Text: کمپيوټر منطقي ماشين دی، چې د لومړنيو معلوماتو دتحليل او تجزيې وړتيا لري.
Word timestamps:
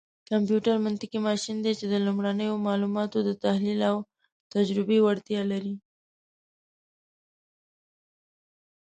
کمپيوټر 0.29 0.75
منطقي 0.85 1.19
ماشين 1.27 1.57
دی، 1.63 1.73
چې 1.79 1.85
د 1.89 1.95
لومړنيو 2.05 2.63
معلوماتو 2.67 3.17
دتحليل 3.27 3.79
او 3.89 3.95
تجزيې 4.53 4.99
وړتيا 5.01 5.41
لري. 5.51 5.73